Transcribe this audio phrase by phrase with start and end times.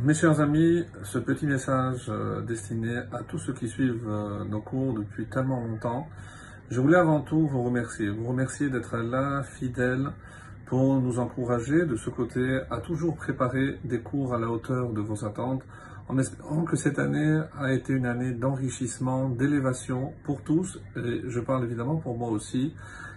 [0.00, 4.62] Mes chers amis, ce petit message euh, destiné à tous ceux qui suivent euh, nos
[4.62, 6.08] cours depuis tellement longtemps,
[6.70, 8.08] je voulais avant tout vous remercier.
[8.08, 10.08] Vous remercier d'être là, fidèle,
[10.64, 15.02] pour nous encourager de ce côté à toujours préparer des cours à la hauteur de
[15.02, 15.62] vos attentes,
[16.08, 21.40] en espérant que cette année a été une année d'enrichissement, d'élévation pour tous, et je
[21.40, 22.74] parle évidemment pour moi aussi,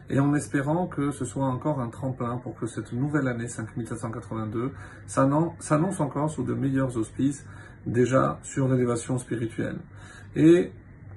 [0.10, 4.72] et en espérant que ce soit encore un tremplin pour que cette nouvelle année 5782
[5.08, 7.46] s'annonce encore sous de meilleurs auspices,
[7.86, 9.78] déjà sur l'élévation spirituelle.
[10.36, 10.72] Et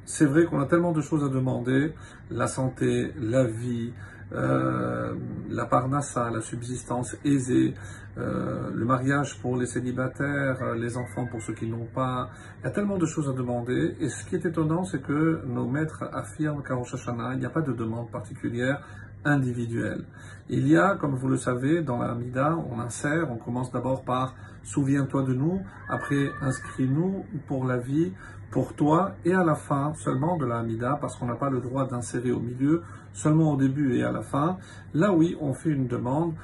[0.04, 1.92] c'est vrai qu'on a tellement de choses à demander,
[2.30, 3.92] la santé, la vie,
[4.32, 5.14] euh,
[5.48, 7.74] la parnassa, la subsistance aisée,
[8.18, 12.28] euh, le mariage pour les célibataires, euh, les enfants pour ceux qui n'ont pas.
[12.60, 13.96] Il y a tellement de choses à demander.
[14.00, 17.46] Et ce qui est étonnant, c'est que nos maîtres affirment qu'à Rosh Hashanah, il n'y
[17.46, 18.82] a pas de demande particulière
[19.24, 20.04] individuelle.
[20.48, 24.04] Il y a, comme vous le savez, dans la Mida, on insère, on commence d'abord
[24.04, 28.12] par Souviens-toi de nous, après Inscris-nous pour la vie,
[28.50, 31.60] pour toi, et à la fin seulement de la Hamida, parce qu'on n'a pas le
[31.60, 34.56] droit d'insérer au milieu, seulement au début et à la fin.
[34.94, 36.34] Là, oui, on fait une demande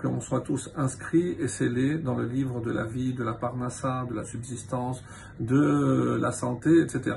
[0.00, 4.06] qu'on soit tous inscrits et scellés dans le livre de la vie, de la parnassa,
[4.08, 5.02] de la subsistance,
[5.38, 7.16] de la santé, etc.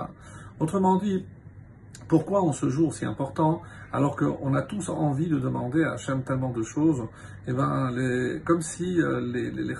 [0.59, 1.25] Autrement dit,
[2.07, 3.61] pourquoi en ce jour si important,
[3.93, 7.01] alors qu'on a tous envie de demander à Hachem tellement de choses,
[7.45, 7.91] et eh ben,
[8.45, 9.75] comme si euh, les, les,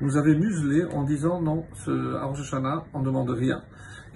[0.00, 1.90] nous avaient muselés en disant non, ce
[2.24, 2.54] Rosh
[2.94, 3.62] on ne demande rien.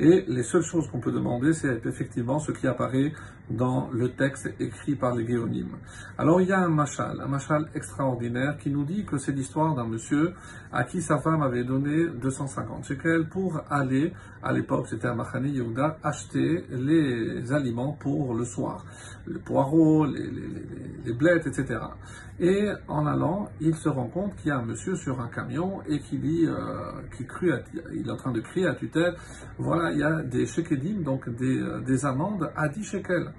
[0.00, 3.12] Et les seules choses qu'on peut demander, c'est effectivement ce qui apparaît
[3.48, 5.76] dans le texte écrit par les Géonimes.
[6.18, 9.74] Alors il y a un machal, un machal extraordinaire qui nous dit que c'est l'histoire
[9.74, 10.32] d'un monsieur
[10.72, 15.46] à qui sa femme avait donné 250 shekels pour aller, à l'époque c'était à Machane
[15.46, 18.84] Yehuda, acheter les aliments pour le soir.
[19.26, 20.30] Les, les,
[21.04, 21.78] les blettes, etc.
[22.40, 25.82] Et en allant, il se rend compte qu'il y a un monsieur sur un camion
[25.88, 27.00] et qui euh,
[27.92, 29.14] est en train de crier à tue-tête,
[29.58, 33.32] voilà, il y a des shekedim, donc des, euh, des amendes à 10 shekels.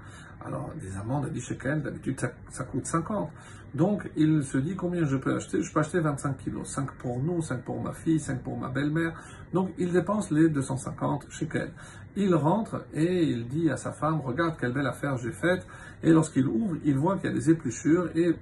[0.44, 3.30] Alors, des amendes à 10 shekels, d'habitude, ça, ça, coûte 50.
[3.74, 5.62] Donc, il se dit combien je peux acheter?
[5.62, 6.68] Je peux acheter 25 kilos.
[6.68, 9.14] 5 pour nous, 5 pour ma fille, 5 pour ma belle-mère.
[9.54, 11.72] Donc, il dépense les 250 shekels.
[12.16, 15.66] Il rentre et il dit à sa femme, regarde quelle belle affaire j'ai faite.
[16.04, 18.36] Et lorsqu'il ouvre, il voit qu'il y a des épluchures et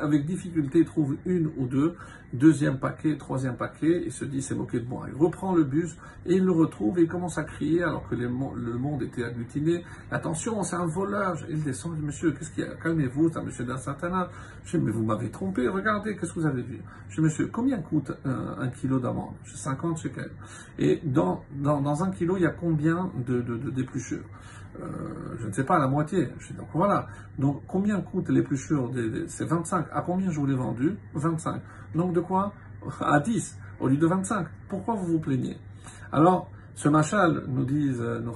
[0.00, 1.96] avec difficulté, trouve une ou deux,
[2.32, 5.06] deuxième paquet, troisième paquet, il se dit c'est moqué de moi.
[5.08, 5.96] Il reprend le bus
[6.26, 9.84] et il le retrouve et il commence à crier alors que le monde était agglutiné.
[10.10, 11.36] Attention, c'est un voleur.
[11.48, 12.74] Il descend, il dit monsieur, qu'est-ce qu'il y a?
[12.74, 14.28] Calmez-vous, c'est un monsieur d'un certain âge.
[14.64, 16.80] Je dis mais vous m'avez trompé, regardez, qu'est-ce que vous avez vu?
[17.10, 19.34] Je dis monsieur, combien coûte un, kilo d'amande?
[19.44, 20.32] 50 shekels.
[20.78, 23.82] Et dans, dans, un kilo, il y a combien de, de,
[24.80, 26.28] euh, je ne sais pas, la moitié.
[26.38, 27.06] Je donc voilà.
[27.38, 28.90] Donc combien coûtent l'épluchure
[29.28, 29.86] C'est 25.
[29.92, 30.96] À combien je vous l'ai vendu?
[31.14, 31.60] 25.
[31.94, 32.52] Donc de quoi?
[33.00, 34.46] À 10 au lieu de 25.
[34.68, 35.56] Pourquoi vous vous plaignez?
[36.12, 38.34] Alors, ce machal, nous disent euh, nos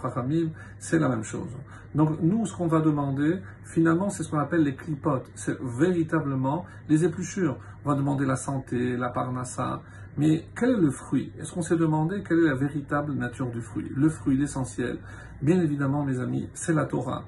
[0.79, 1.51] c'est la même chose.
[1.95, 5.29] Donc nous, ce qu'on va demander, finalement, c'est ce qu'on appelle les clipotes.
[5.35, 7.59] C'est véritablement les épluchures.
[7.85, 9.83] On va demander la santé, la parnassa.
[10.17, 11.33] Mais quel est le fruit?
[11.39, 13.91] Est-ce qu'on s'est demandé quelle est la véritable nature du fruit?
[13.95, 14.99] Le fruit, l'essentiel.
[15.41, 17.25] Bien évidemment, mes amis, c'est la Torah.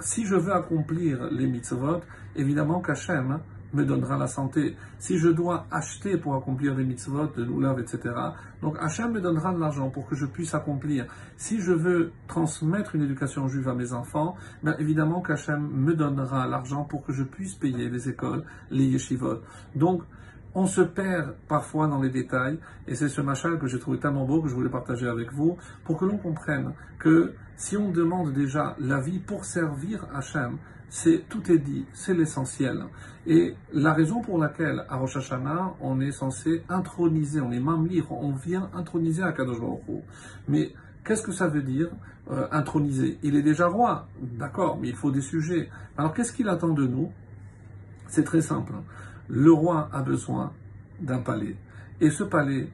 [0.00, 2.00] si je veux accomplir les mitzvot,
[2.34, 3.40] évidemment qu'Hachem,
[3.72, 4.76] me donnera la santé.
[4.98, 8.14] Si je dois acheter pour accomplir des mitzvot, de l'oulav, etc.,
[8.62, 11.06] donc Hachem me donnera de l'argent pour que je puisse accomplir.
[11.36, 16.46] Si je veux transmettre une éducation juive à mes enfants, bien évidemment qu'Hachem me donnera
[16.46, 19.40] l'argent pour que je puisse payer les écoles, les yeshivot.
[19.74, 20.02] Donc,
[20.56, 22.58] on se perd parfois dans les détails,
[22.88, 25.58] et c'est ce machin que j'ai trouvé tellement beau que je voulais partager avec vous,
[25.84, 30.56] pour que l'on comprenne que si on demande déjà la vie pour servir Hachem,
[30.88, 32.84] c'est tout est dit, c'est l'essentiel.
[33.26, 38.10] Et la raison pour laquelle à Rosh Hashanah, on est censé introniser, on est mamlir,
[38.10, 39.82] on vient introniser Akadosh Baruch
[40.48, 40.72] Mais
[41.04, 41.90] qu'est-ce que ça veut dire
[42.30, 43.18] euh, introniser?
[43.22, 45.68] Il est déjà roi, d'accord, mais il faut des sujets.
[45.98, 47.12] Alors qu'est-ce qu'il attend de nous?
[48.08, 48.72] C'est très simple.
[49.28, 50.52] Le roi a besoin
[51.00, 51.56] d'un palais.
[52.00, 52.68] Et ce palais,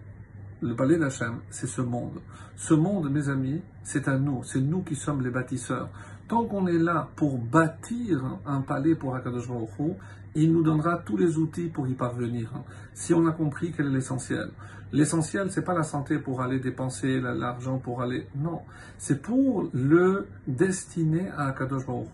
[0.60, 2.20] le palais d'Hachem, c'est ce monde.
[2.56, 4.42] Ce monde, mes amis, c'est à nous.
[4.44, 5.88] C'est nous qui sommes les bâtisseurs.
[6.28, 9.96] Tant qu'on est là pour bâtir un palais pour Akadosh Baruch
[10.34, 12.50] il nous donnera tous les outils pour y parvenir.
[12.94, 14.50] Si on a compris quel est l'essentiel.
[14.92, 18.26] L'essentiel, c'est pas la santé pour aller dépenser l'argent pour aller.
[18.36, 18.60] Non,
[18.98, 22.08] c'est pour le destiner à Akadosh Baruch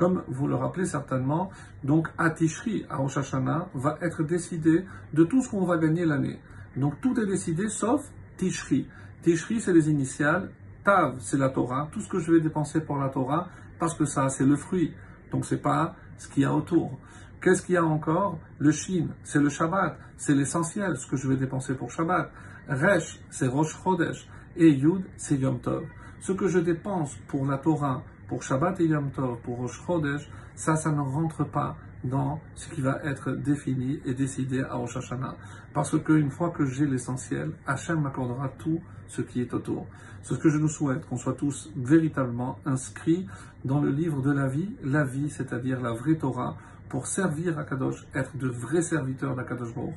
[0.00, 1.50] Comme vous le rappelez certainement,
[1.84, 6.06] donc à Tishri, à Rosh Hashanah, va être décidé de tout ce qu'on va gagner
[6.06, 6.40] l'année.
[6.74, 8.00] Donc tout est décidé sauf
[8.38, 8.88] Tishri.
[9.20, 10.52] Tishri, c'est les initiales.
[10.84, 11.90] Tav, c'est la Torah.
[11.92, 14.94] Tout ce que je vais dépenser pour la Torah, parce que ça, c'est le fruit.
[15.32, 16.98] Donc c'est pas ce qu'il y a autour.
[17.42, 18.38] Qu'est-ce qu'il y a encore?
[18.58, 22.32] Le Shin, c'est le Shabbat, c'est l'essentiel, ce que je vais dépenser pour Shabbat.
[22.70, 24.26] Resh, c'est Rosh Chodesh.
[24.56, 25.84] Et Yud, c'est Yom Tov.
[26.20, 30.30] Ce que je dépense pour la Torah, pour Shabbat et Yom Tov, pour Rosh Chodesh,
[30.54, 34.96] ça, ça ne rentre pas dans ce qui va être défini et décidé à Rosh
[34.96, 35.34] Hashanah.
[35.74, 39.88] Parce qu'une fois que j'ai l'essentiel, Hachem m'accordera tout ce qui est autour.
[40.22, 43.26] C'est ce que je nous souhaite, qu'on soit tous véritablement inscrits
[43.64, 46.56] dans le livre de la vie, la vie, c'est-à-dire la vraie Torah,
[46.90, 49.94] pour servir à Kadosh, être de vrais serviteurs d'Akadosh Baruch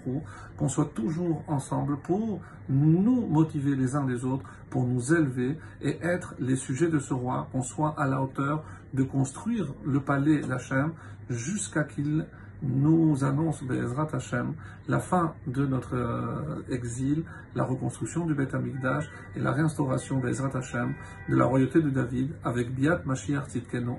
[0.57, 5.98] qu'on soit toujours ensemble pour nous motiver les uns les autres, pour nous élever et
[6.04, 8.63] être les sujets de ce roi, qu'on soit à la hauteur
[8.94, 10.92] de construire le palais d'Hachem
[11.30, 12.28] jusqu'à qu'il
[12.63, 14.54] nous annonce Be'ezrat Hashem
[14.88, 17.24] la fin de notre euh, exil,
[17.56, 19.06] la reconstruction du Beth Amikdash
[19.36, 20.94] et la réinstauration Be'ezrat Hashem
[21.30, 23.48] de la royauté de David avec Biat Mashiach.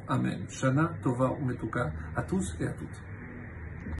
[0.08, 0.40] Amen.
[0.48, 3.13] Shana Tova Umetuka à tous et à toutes.